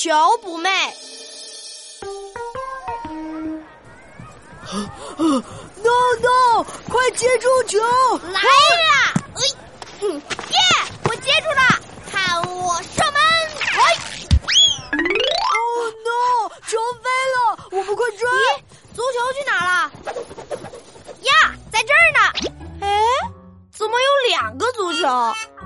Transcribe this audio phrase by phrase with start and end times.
[0.00, 0.10] 球
[0.42, 0.70] 不媚。
[5.76, 5.90] No
[6.22, 7.78] No，快接住球！
[8.32, 9.12] 来啦！
[9.34, 9.40] 哎，
[10.00, 10.58] 嗯，耶，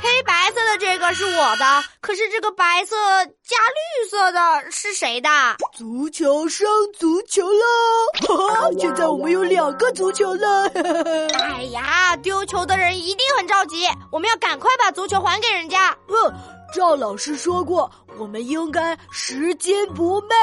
[0.00, 5.28] 黑白色的这个是我的，可是这个白色加绿色的是谁的？
[5.76, 6.66] 足球上
[6.98, 8.26] 足球了！
[8.26, 10.66] 哈哈，现在我们有两个足球了。
[11.38, 15.96] 哎呀，丢球的人一定很着急，我们要赶快把足球还给人家。
[16.08, 16.32] 嗯，
[16.74, 20.34] 赵老师说过，我们应该拾金不昧，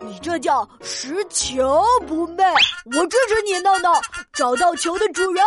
[0.00, 2.44] 你这叫拾球不昧。
[2.96, 3.92] 我支持你，闹闹，
[4.32, 5.44] 找到球的主人。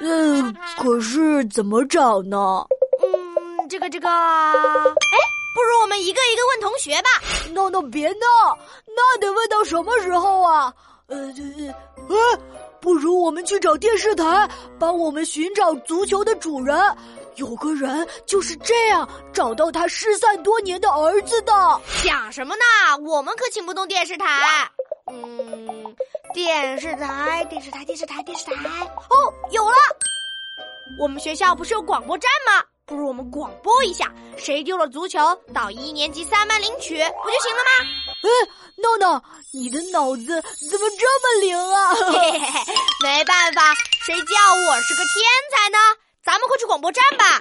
[0.00, 2.64] 嗯，可是怎么找呢？
[3.90, 4.08] 这个
[4.52, 5.18] 这个，哎，
[5.54, 7.08] 不如我们一个一个问同学吧。
[7.52, 10.72] 闹闹别闹，那得问到什么时候啊？
[11.08, 11.16] 呃，
[12.08, 12.38] 呃，
[12.80, 16.78] 不如我们去找电视台，帮我们寻找足球的主人。
[17.36, 21.52] 有个人就是这样找到他失散多年的儿子的。
[21.86, 22.62] 想什么呢？
[23.04, 24.70] 我们可请不动电视台。
[25.10, 25.96] 嗯，
[26.34, 28.52] 电视台，电视台，电视台，电视台。
[29.08, 29.76] 哦，有了！
[30.98, 32.64] 我们学校不是有广播站吗？
[32.90, 35.20] 不如我们广播一下，谁丢了足球
[35.54, 37.70] 到一年级三班领取，不就行了吗？
[38.24, 38.28] 哎，
[38.82, 41.94] 闹闹，你的脑子怎么这么灵啊？
[41.94, 42.74] 嘿嘿嘿，
[43.04, 43.62] 没办法，
[44.04, 44.34] 谁叫
[44.66, 45.78] 我是个天才呢？
[46.24, 47.38] 咱们快去广播站吧。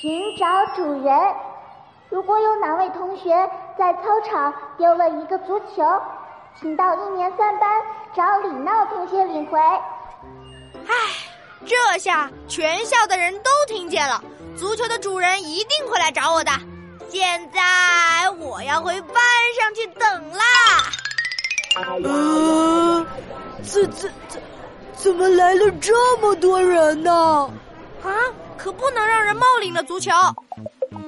[0.00, 1.16] 寻找主人，
[2.08, 3.30] 如果有哪位同学
[3.78, 5.84] 在操场丢了一个足球，
[6.60, 7.70] 请到一年三班
[8.16, 9.60] 找李闹同学领回。
[11.60, 11.66] 唉。
[11.66, 14.22] 这下全校的人都听见了，
[14.56, 16.50] 足球的主人一定会来找我的。
[17.10, 19.16] 现在我要回班
[19.58, 20.44] 上去等啦。
[21.76, 23.06] 呃，
[23.62, 24.42] 怎怎怎
[24.96, 27.12] 怎么来了这么多人呢？
[28.02, 28.10] 啊，
[28.56, 30.10] 可不能让人冒领了足球。
[30.92, 31.00] 嗯，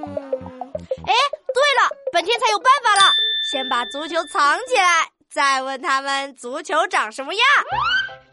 [1.07, 1.15] 哎，
[1.55, 3.11] 对了，本天才有办法了，
[3.51, 7.43] 先把足球藏起来，再问他们足球长什么样。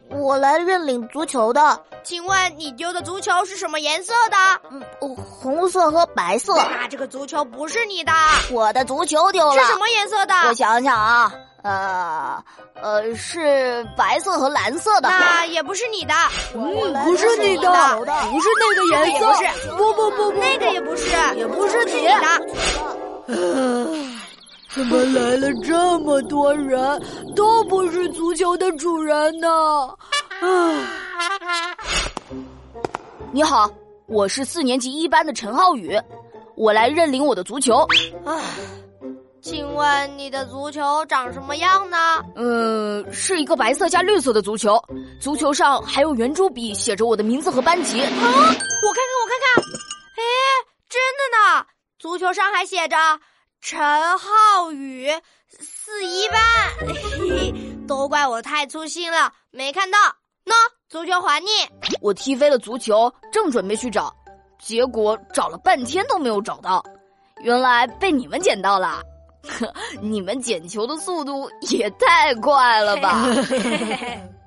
[0.10, 4.36] 我来认领足球的，请问你丢的足球是什么颜色的？
[4.72, 4.84] 嗯，
[5.16, 6.56] 红色和白色。
[6.56, 8.12] 那这个足球不是你的，
[8.52, 9.54] 我的足球丢了。
[9.54, 10.34] 是什么颜色的？
[10.48, 12.44] 我想想啊，呃，
[12.82, 15.08] 呃，是白色和蓝色的。
[15.08, 16.14] 那也不是你的，
[16.54, 16.62] 嗯
[17.06, 22.20] 不是你的，不是那个颜色，不是，不不不，那个也不是，也不是你的。
[24.72, 27.02] 怎么来了这么多人，
[27.36, 29.48] 都不是足球的主人呢？
[30.42, 31.76] 啊！
[33.32, 33.70] 你好，
[34.08, 36.00] 我是四年级一班的陈浩宇，
[36.56, 37.78] 我来认领我的足球。
[38.24, 38.40] 啊，
[39.42, 41.98] 请问你的足球长什么样呢？
[42.36, 44.80] 嗯，是一个白色加绿色的足球，
[45.20, 48.02] 足球上还用圆珠笔写着我的名字和班级。
[48.02, 49.64] 啊，我看看，我看看，
[50.16, 50.24] 哎，
[50.88, 51.66] 真的呢，
[51.98, 52.96] 足球上还写着。
[53.62, 53.80] 陈
[54.18, 55.10] 浩宇，
[55.50, 56.40] 四一班，
[57.88, 59.98] 都怪我太粗心了，没看到。
[60.46, 60.54] 喏，
[60.88, 61.50] 足球还你。
[62.02, 64.16] 我踢飞了足球，正准备去找，
[64.60, 66.84] 结果找了半天都没有找到，
[67.42, 69.02] 原来被你们捡到了。
[70.02, 73.26] 你们捡球的速度也太快了吧！